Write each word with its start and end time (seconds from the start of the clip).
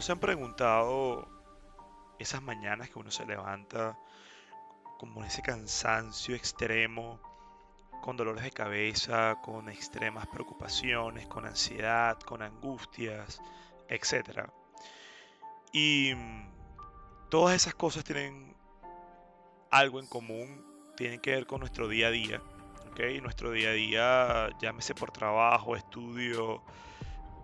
¿No 0.00 0.04
se 0.06 0.12
han 0.12 0.18
preguntado 0.18 1.28
esas 2.18 2.40
mañanas 2.40 2.88
que 2.88 2.98
uno 2.98 3.10
se 3.10 3.26
levanta 3.26 3.98
como 4.98 5.22
ese 5.24 5.42
cansancio 5.42 6.34
extremo, 6.34 7.20
con 8.00 8.16
dolores 8.16 8.42
de 8.44 8.50
cabeza, 8.50 9.36
con 9.42 9.68
extremas 9.68 10.26
preocupaciones, 10.28 11.26
con 11.26 11.44
ansiedad, 11.44 12.18
con 12.18 12.40
angustias, 12.40 13.42
etc. 13.90 14.48
Y 15.70 16.14
todas 17.28 17.56
esas 17.56 17.74
cosas 17.74 18.02
tienen 18.02 18.56
algo 19.70 20.00
en 20.00 20.06
común, 20.06 20.64
tienen 20.96 21.20
que 21.20 21.32
ver 21.32 21.46
con 21.46 21.60
nuestro 21.60 21.88
día 21.88 22.06
a 22.06 22.10
día. 22.10 22.40
¿okay? 22.90 23.20
Nuestro 23.20 23.50
día 23.50 23.68
a 23.68 23.72
día, 23.72 24.48
llámese 24.62 24.94
por 24.94 25.10
trabajo, 25.10 25.76
estudio, 25.76 26.62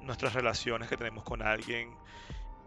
nuestras 0.00 0.32
relaciones 0.32 0.88
que 0.88 0.96
tenemos 0.96 1.22
con 1.22 1.42
alguien, 1.42 1.94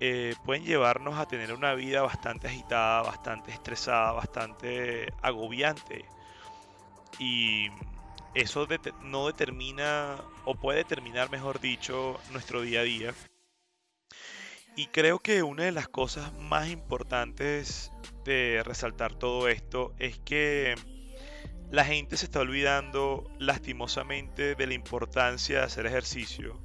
eh, 0.02 0.35
pueden 0.45 0.63
llevarnos 0.63 1.17
a 1.17 1.27
tener 1.27 1.53
una 1.53 1.73
vida 1.73 2.02
bastante 2.02 2.48
agitada, 2.48 3.02
bastante 3.02 3.52
estresada, 3.52 4.13
bastante 4.13 5.12
agobiante. 5.22 6.05
Y 7.20 7.67
eso 8.34 8.67
no 9.02 9.27
determina, 9.27 10.16
o 10.45 10.55
puede 10.55 10.80
determinar, 10.80 11.30
mejor 11.30 11.59
dicho, 11.59 12.20
nuestro 12.31 12.62
día 12.62 12.80
a 12.81 12.84
día. 12.84 13.13
Y 14.77 14.88
creo 14.88 15.20
que 15.20 15.44
una 15.44 15.63
de 15.63 15.73
las 15.73 15.89
cosas 15.89 16.31
más 16.34 16.70
importantes 16.70 17.91
de 18.23 18.63
resaltar 18.63 19.16
todo 19.16 19.50
esto 19.50 19.94
es 20.00 20.17
que 20.20 20.75
la 21.70 21.84
gente 21.84 22.16
se 22.16 22.25
está 22.25 22.39
olvidando 22.39 23.30
lastimosamente 23.38 24.55
de 24.55 24.67
la 24.67 24.73
importancia 24.73 25.59
de 25.59 25.66
hacer 25.66 25.86
ejercicio 25.86 26.61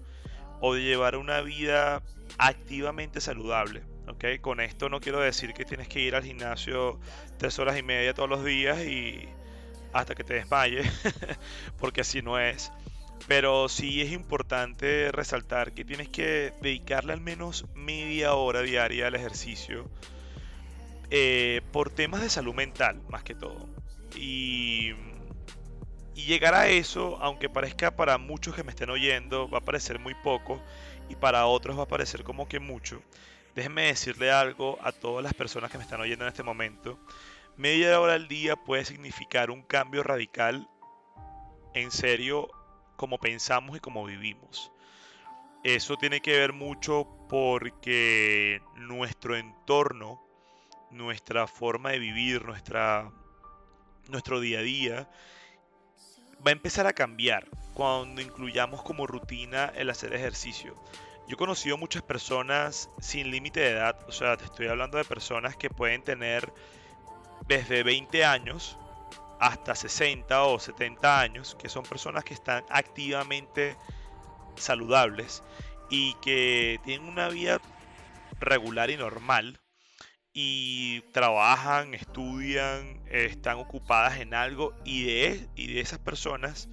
o 0.66 0.72
de 0.72 0.82
llevar 0.82 1.16
una 1.16 1.42
vida 1.42 2.02
activamente 2.38 3.20
saludable. 3.20 3.82
¿okay? 4.08 4.38
Con 4.38 4.60
esto 4.60 4.88
no 4.88 4.98
quiero 4.98 5.20
decir 5.20 5.52
que 5.52 5.66
tienes 5.66 5.88
que 5.88 6.00
ir 6.00 6.14
al 6.14 6.24
gimnasio 6.24 6.98
tres 7.36 7.58
horas 7.58 7.78
y 7.78 7.82
media 7.82 8.14
todos 8.14 8.30
los 8.30 8.42
días 8.42 8.80
y 8.80 9.28
hasta 9.92 10.14
que 10.14 10.24
te 10.24 10.32
desmayes, 10.32 10.90
porque 11.78 12.00
así 12.00 12.22
no 12.22 12.38
es. 12.38 12.72
Pero 13.28 13.68
sí 13.68 14.00
es 14.00 14.10
importante 14.12 15.12
resaltar 15.12 15.72
que 15.72 15.84
tienes 15.84 16.08
que 16.08 16.54
dedicarle 16.62 17.12
al 17.12 17.20
menos 17.20 17.66
media 17.74 18.32
hora 18.32 18.62
diaria 18.62 19.08
al 19.08 19.14
ejercicio 19.16 19.90
eh, 21.10 21.60
por 21.72 21.90
temas 21.90 22.22
de 22.22 22.30
salud 22.30 22.54
mental, 22.54 23.02
más 23.10 23.22
que 23.22 23.34
todo. 23.34 23.68
Y, 24.16 24.92
llegar 26.24 26.54
a 26.54 26.68
eso, 26.68 27.18
aunque 27.20 27.48
parezca 27.48 27.96
para 27.96 28.18
muchos 28.18 28.54
que 28.54 28.64
me 28.64 28.70
estén 28.70 28.90
oyendo, 28.90 29.48
va 29.48 29.58
a 29.58 29.64
parecer 29.64 29.98
muy 29.98 30.14
poco 30.14 30.62
y 31.08 31.16
para 31.16 31.46
otros 31.46 31.78
va 31.78 31.84
a 31.84 31.88
parecer 31.88 32.24
como 32.24 32.48
que 32.48 32.60
mucho. 32.60 33.02
Déjenme 33.54 33.82
decirle 33.82 34.32
algo 34.32 34.78
a 34.82 34.92
todas 34.92 35.22
las 35.22 35.34
personas 35.34 35.70
que 35.70 35.78
me 35.78 35.84
están 35.84 36.00
oyendo 36.00 36.24
en 36.24 36.28
este 36.28 36.42
momento. 36.42 36.98
Media 37.56 38.00
hora 38.00 38.14
al 38.14 38.26
día 38.26 38.56
puede 38.56 38.84
significar 38.84 39.50
un 39.50 39.62
cambio 39.62 40.02
radical 40.02 40.68
en 41.72 41.90
serio 41.90 42.48
como 42.96 43.18
pensamos 43.18 43.76
y 43.76 43.80
como 43.80 44.04
vivimos. 44.04 44.72
Eso 45.62 45.96
tiene 45.96 46.20
que 46.20 46.38
ver 46.38 46.52
mucho 46.52 47.08
porque 47.28 48.60
nuestro 48.76 49.36
entorno, 49.36 50.20
nuestra 50.90 51.46
forma 51.46 51.90
de 51.90 51.98
vivir, 51.98 52.44
nuestra, 52.44 53.10
nuestro 54.08 54.40
día 54.40 54.58
a 54.58 54.62
día, 54.62 55.10
va 56.46 56.50
a 56.50 56.52
empezar 56.52 56.86
a 56.86 56.92
cambiar 56.92 57.46
cuando 57.72 58.20
incluyamos 58.20 58.82
como 58.82 59.06
rutina 59.06 59.72
el 59.76 59.90
hacer 59.90 60.12
ejercicio. 60.14 60.74
Yo 61.26 61.34
he 61.34 61.36
conocido 61.36 61.78
muchas 61.78 62.02
personas 62.02 62.90
sin 63.00 63.30
límite 63.30 63.60
de 63.60 63.70
edad, 63.70 63.96
o 64.06 64.12
sea, 64.12 64.36
te 64.36 64.44
estoy 64.44 64.68
hablando 64.68 64.98
de 64.98 65.04
personas 65.04 65.56
que 65.56 65.70
pueden 65.70 66.02
tener 66.02 66.52
desde 67.48 67.82
20 67.82 68.24
años 68.24 68.78
hasta 69.40 69.74
60 69.74 70.44
o 70.44 70.58
70 70.58 71.20
años, 71.20 71.56
que 71.58 71.68
son 71.68 71.82
personas 71.84 72.24
que 72.24 72.34
están 72.34 72.64
activamente 72.68 73.76
saludables 74.56 75.42
y 75.88 76.14
que 76.14 76.78
tienen 76.84 77.08
una 77.08 77.28
vida 77.28 77.60
regular 78.38 78.90
y 78.90 78.96
normal 78.96 79.58
y 80.34 81.00
trabajan, 81.12 81.94
estudian, 81.94 83.00
están 83.08 83.58
ocupadas 83.58 84.18
en 84.18 84.34
algo 84.34 84.74
y 84.84 85.04
de, 85.04 85.48
y 85.54 85.72
de 85.72 85.80
esas 85.80 86.00
personas 86.00 86.68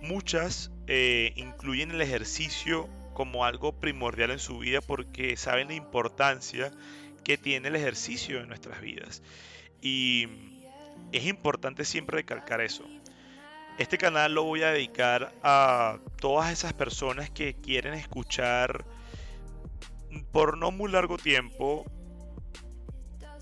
muchas 0.00 0.70
eh, 0.86 1.32
incluyen 1.34 1.90
el 1.90 2.00
ejercicio 2.00 2.88
como 3.12 3.44
algo 3.44 3.72
primordial 3.72 4.30
en 4.30 4.38
su 4.38 4.60
vida 4.60 4.80
porque 4.80 5.36
saben 5.36 5.68
la 5.68 5.74
importancia 5.74 6.70
que 7.24 7.36
tiene 7.36 7.68
el 7.68 7.76
ejercicio 7.76 8.40
en 8.40 8.48
nuestras 8.48 8.80
vidas. 8.80 9.20
Y 9.82 10.28
es 11.10 11.24
importante 11.26 11.84
siempre 11.84 12.18
recalcar 12.18 12.60
eso. 12.60 12.84
Este 13.78 13.98
canal 13.98 14.32
lo 14.32 14.44
voy 14.44 14.62
a 14.62 14.70
dedicar 14.70 15.34
a 15.42 15.98
todas 16.20 16.52
esas 16.52 16.72
personas 16.72 17.30
que 17.30 17.54
quieren 17.54 17.94
escuchar 17.94 18.84
por 20.30 20.56
no 20.56 20.70
muy 20.70 20.90
largo 20.90 21.18
tiempo 21.18 21.84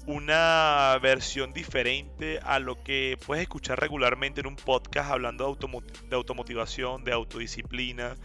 una 0.06 0.98
versión 1.00 1.52
diferente 1.52 2.38
a 2.42 2.58
lo 2.58 2.82
que 2.82 3.18
puedes 3.26 3.42
escuchar 3.42 3.80
regularmente 3.80 4.40
en 4.40 4.46
un 4.46 4.56
podcast 4.56 5.10
hablando 5.10 5.56
de, 6.08 6.16
automotivación, 6.16 7.04
de 7.04 7.12
autodisciplina, 7.12 8.16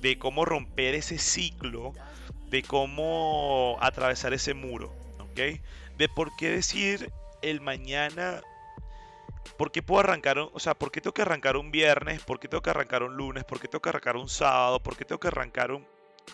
de 0.00 0.18
cómo 0.18 0.44
romper 0.44 0.94
ese 0.94 1.18
ciclo, 1.18 1.92
de 2.48 2.62
cómo 2.62 3.76
atravesar 3.80 4.32
ese 4.32 4.54
muro, 4.54 4.94
¿ok? 5.18 5.60
De 5.96 6.08
por 6.08 6.34
qué 6.36 6.50
decir 6.50 7.12
el 7.42 7.60
mañana, 7.60 8.40
por 9.58 9.70
qué 9.70 9.82
puedo 9.82 10.00
arrancar, 10.00 10.38
o 10.38 10.58
sea, 10.58 10.74
por 10.74 10.90
qué 10.90 11.00
tengo 11.00 11.14
que 11.14 11.22
arrancar 11.22 11.56
un 11.56 11.70
viernes, 11.70 12.22
por 12.22 12.40
qué 12.40 12.48
tengo 12.48 12.62
que 12.62 12.70
arrancar 12.70 13.02
un 13.02 13.16
lunes, 13.16 13.44
por 13.44 13.60
qué 13.60 13.68
tengo 13.68 13.82
que 13.82 13.90
arrancar 13.90 14.16
un 14.16 14.28
sábado, 14.28 14.82
por 14.82 14.96
qué 14.96 15.04
tengo 15.04 15.20
que 15.20 15.28
arrancar 15.28 15.72
un 15.72 15.86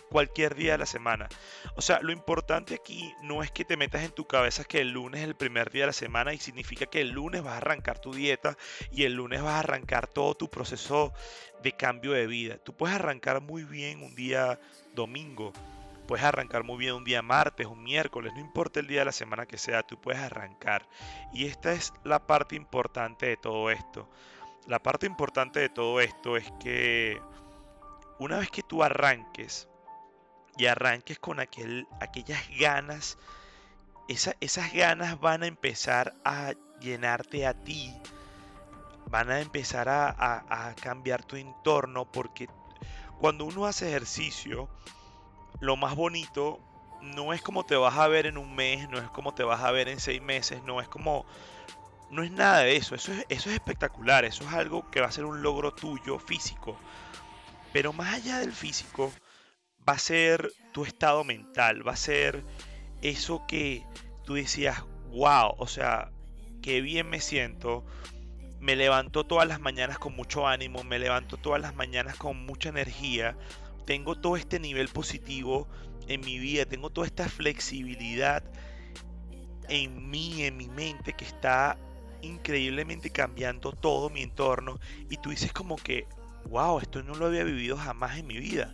cualquier 0.09 0.55
día 0.55 0.73
de 0.73 0.77
la 0.79 0.85
semana. 0.85 1.27
O 1.75 1.81
sea, 1.81 1.99
lo 2.01 2.11
importante 2.11 2.75
aquí 2.75 3.13
no 3.21 3.43
es 3.43 3.51
que 3.51 3.65
te 3.65 3.77
metas 3.77 4.03
en 4.03 4.11
tu 4.11 4.25
cabeza 4.25 4.63
que 4.63 4.81
el 4.81 4.91
lunes 4.91 5.21
es 5.21 5.27
el 5.27 5.35
primer 5.35 5.71
día 5.71 5.83
de 5.83 5.87
la 5.87 5.93
semana 5.93 6.33
y 6.33 6.37
significa 6.37 6.85
que 6.85 7.01
el 7.01 7.09
lunes 7.09 7.43
vas 7.43 7.53
a 7.53 7.57
arrancar 7.57 7.99
tu 7.99 8.13
dieta 8.13 8.57
y 8.91 9.03
el 9.03 9.13
lunes 9.13 9.41
vas 9.41 9.53
a 9.53 9.59
arrancar 9.59 10.07
todo 10.07 10.35
tu 10.35 10.49
proceso 10.49 11.13
de 11.63 11.71
cambio 11.73 12.11
de 12.11 12.27
vida. 12.27 12.57
Tú 12.57 12.75
puedes 12.75 12.95
arrancar 12.95 13.41
muy 13.41 13.63
bien 13.63 14.03
un 14.03 14.15
día 14.15 14.59
domingo, 14.93 15.53
puedes 16.07 16.25
arrancar 16.25 16.63
muy 16.63 16.77
bien 16.77 16.93
un 16.93 17.03
día 17.03 17.21
martes, 17.21 17.67
un 17.67 17.83
miércoles, 17.83 18.33
no 18.33 18.39
importa 18.39 18.79
el 18.79 18.87
día 18.87 18.99
de 18.99 19.05
la 19.05 19.11
semana 19.11 19.45
que 19.45 19.57
sea, 19.57 19.83
tú 19.83 19.99
puedes 19.99 20.21
arrancar. 20.21 20.87
Y 21.33 21.45
esta 21.45 21.73
es 21.73 21.93
la 22.03 22.25
parte 22.25 22.55
importante 22.55 23.25
de 23.25 23.37
todo 23.37 23.69
esto. 23.71 24.09
La 24.67 24.79
parte 24.79 25.05
importante 25.05 25.59
de 25.59 25.69
todo 25.69 25.99
esto 25.99 26.37
es 26.37 26.51
que 26.59 27.19
una 28.19 28.39
vez 28.39 28.49
que 28.49 28.63
tú 28.63 28.83
arranques, 28.83 29.67
y 30.57 30.67
arranques 30.67 31.19
con 31.19 31.39
aquel, 31.39 31.87
aquellas 31.99 32.41
ganas, 32.57 33.17
esas 34.07 34.73
ganas 34.73 35.19
van 35.19 35.43
a 35.43 35.47
empezar 35.47 36.13
a 36.23 36.53
llenarte 36.79 37.45
a 37.45 37.53
ti, 37.53 37.93
van 39.09 39.31
a 39.31 39.39
empezar 39.39 39.89
a, 39.89 40.73
cambiar 40.81 41.23
tu 41.23 41.35
entorno, 41.35 42.05
porque 42.05 42.47
cuando 43.19 43.45
uno 43.45 43.65
hace 43.65 43.89
ejercicio, 43.89 44.69
lo 45.59 45.75
más 45.75 45.95
bonito 45.95 46.59
no 47.01 47.33
es 47.33 47.41
como 47.41 47.65
te 47.65 47.75
vas 47.75 47.97
a 47.97 48.07
ver 48.07 48.25
en 48.25 48.37
un 48.37 48.55
mes, 48.55 48.89
no 48.89 48.97
es 48.97 49.09
como 49.09 49.33
te 49.33 49.43
vas 49.43 49.61
a 49.61 49.71
ver 49.71 49.89
en 49.89 49.99
seis 49.99 50.21
meses, 50.21 50.63
no 50.63 50.81
es 50.81 50.87
como... 50.87 51.25
No 52.11 52.21
es 52.21 52.31
nada 52.31 52.59
de 52.59 52.75
eso, 52.75 52.93
eso 52.93 53.11
es, 53.11 53.25
eso 53.29 53.49
es 53.49 53.55
espectacular, 53.55 54.25
eso 54.25 54.43
es 54.43 54.53
algo 54.53 54.89
que 54.91 55.01
va 55.01 55.07
a 55.07 55.11
ser 55.11 55.25
un 55.25 55.41
logro 55.41 55.73
tuyo 55.73 56.19
físico. 56.19 56.77
Pero 57.73 57.93
más 57.93 58.13
allá 58.13 58.39
del 58.39 58.53
físico, 58.53 59.11
va 59.87 59.93
a 59.93 59.99
ser 59.99 60.51
tu 60.71 60.83
estado 60.83 61.23
mental, 61.23 61.87
va 61.87 61.93
a 61.93 61.97
ser 61.97 62.43
eso 63.01 63.45
que 63.47 63.83
tú 64.23 64.33
decías, 64.33 64.83
wow, 65.11 65.55
o 65.57 65.67
sea, 65.67 66.11
qué 66.61 66.81
bien 66.81 67.09
me 67.09 67.19
siento, 67.19 67.85
me 68.59 68.75
levanto 68.75 69.25
todas 69.25 69.47
las 69.47 69.59
mañanas 69.59 69.99
con 69.99 70.15
mucho 70.15 70.47
ánimo, 70.47 70.83
me 70.83 70.99
levanto 70.99 71.37
todas 71.37 71.61
las 71.61 71.75
mañanas 71.75 72.15
con 72.17 72.45
mucha 72.45 72.69
energía, 72.69 73.37
tengo 73.85 74.15
todo 74.15 74.35
este 74.37 74.59
nivel 74.59 74.87
positivo 74.89 75.67
en 76.07 76.21
mi 76.21 76.39
vida, 76.39 76.65
tengo 76.65 76.89
toda 76.89 77.07
esta 77.07 77.29
flexibilidad 77.29 78.43
en 79.69 80.09
mí, 80.09 80.43
en 80.43 80.57
mi 80.57 80.67
mente, 80.67 81.13
que 81.13 81.25
está 81.25 81.77
increíblemente 82.21 83.09
cambiando 83.09 83.71
todo 83.71 84.09
mi 84.09 84.21
entorno. 84.21 84.79
Y 85.09 85.17
tú 85.17 85.29
dices 85.29 85.53
como 85.53 85.75
que, 85.75 86.07
wow, 86.45 86.79
esto 86.79 87.03
no 87.03 87.15
lo 87.15 87.27
había 87.27 87.43
vivido 87.43 87.77
jamás 87.77 88.17
en 88.17 88.27
mi 88.27 88.37
vida. 88.37 88.73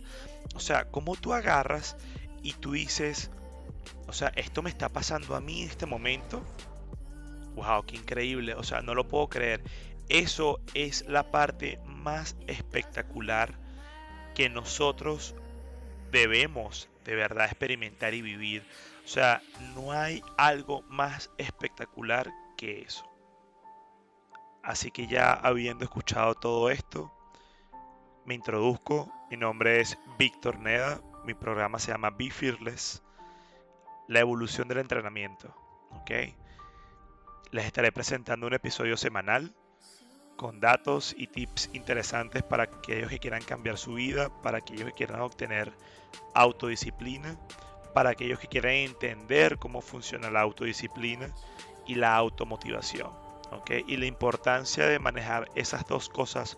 O 0.54 0.60
sea, 0.60 0.84
¿cómo 0.90 1.16
tú 1.16 1.32
agarras 1.32 1.96
y 2.42 2.52
tú 2.54 2.72
dices, 2.72 3.30
o 4.06 4.12
sea, 4.12 4.28
esto 4.36 4.62
me 4.62 4.70
está 4.70 4.88
pasando 4.88 5.34
a 5.34 5.40
mí 5.40 5.62
en 5.62 5.70
este 5.70 5.86
momento? 5.86 6.42
¡Wow! 7.54 7.84
¡Qué 7.84 7.96
increíble! 7.96 8.54
O 8.54 8.62
sea, 8.62 8.82
no 8.82 8.94
lo 8.94 9.08
puedo 9.08 9.28
creer. 9.28 9.62
Eso 10.08 10.60
es 10.74 11.06
la 11.08 11.30
parte 11.30 11.80
más 11.86 12.36
espectacular 12.46 13.54
que 14.34 14.48
nosotros 14.48 15.34
debemos 16.10 16.88
de 17.04 17.14
verdad 17.14 17.46
experimentar 17.46 18.14
y 18.14 18.22
vivir. 18.22 18.62
O 19.04 19.08
sea, 19.08 19.42
no 19.74 19.92
hay 19.92 20.22
algo 20.36 20.82
más 20.82 21.30
espectacular 21.38 22.30
que 22.56 22.82
eso. 22.82 23.04
Así 24.62 24.90
que 24.90 25.06
ya 25.06 25.32
habiendo 25.32 25.84
escuchado 25.84 26.34
todo 26.34 26.70
esto, 26.70 27.12
me 28.24 28.34
introduzco. 28.34 29.12
Mi 29.30 29.36
nombre 29.36 29.80
es 29.80 29.98
Víctor 30.18 30.58
Neda. 30.58 31.00
Mi 31.24 31.34
programa 31.34 31.78
se 31.78 31.92
llama 31.92 32.10
Be 32.10 32.30
Fearless. 32.30 33.02
La 34.08 34.20
evolución 34.20 34.68
del 34.68 34.78
entrenamiento. 34.78 35.54
¿Ok? 35.90 36.10
Les 37.50 37.64
estaré 37.64 37.92
presentando 37.92 38.46
un 38.46 38.54
episodio 38.54 38.96
semanal 38.96 39.54
con 40.36 40.60
datos 40.60 41.14
y 41.16 41.26
tips 41.26 41.70
interesantes 41.72 42.42
para 42.42 42.64
aquellos 42.64 43.10
que 43.10 43.18
quieran 43.18 43.42
cambiar 43.42 43.76
su 43.76 43.94
vida, 43.94 44.30
para 44.42 44.58
aquellos 44.58 44.86
que 44.86 44.92
quieran 44.94 45.20
obtener 45.20 45.72
autodisciplina, 46.34 47.38
para 47.94 48.10
aquellos 48.10 48.38
que 48.38 48.48
quieran 48.48 48.72
entender 48.72 49.58
cómo 49.58 49.82
funciona 49.82 50.30
la 50.30 50.40
autodisciplina 50.40 51.28
y 51.86 51.96
la 51.96 52.16
automotivación. 52.16 53.10
¿okay? 53.52 53.84
Y 53.86 53.98
la 53.98 54.06
importancia 54.06 54.86
de 54.86 54.98
manejar 54.98 55.48
esas 55.54 55.86
dos 55.86 56.08
cosas 56.08 56.56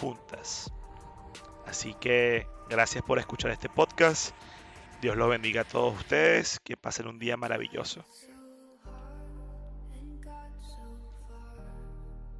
juntas. 0.00 0.72
Así 1.66 1.94
que 1.94 2.46
gracias 2.68 3.04
por 3.04 3.18
escuchar 3.18 3.50
este 3.50 3.68
podcast. 3.68 4.34
Dios 5.00 5.16
los 5.16 5.28
bendiga 5.28 5.62
a 5.62 5.64
todos 5.64 5.96
ustedes. 5.98 6.60
Que 6.64 6.76
pasen 6.76 7.08
un 7.08 7.18
día 7.18 7.36
maravilloso. 7.36 8.04